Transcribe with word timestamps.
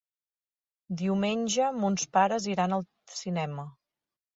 Diumenge 1.01 1.69
mons 1.85 2.09
pares 2.19 2.51
iran 2.57 2.77
al 2.83 2.87
cinema. 3.23 3.73